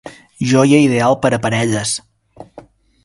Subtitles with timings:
[0.51, 1.93] Joia ideal per a parelles.